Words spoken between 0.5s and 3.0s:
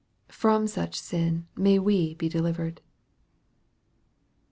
such sin may we be delivered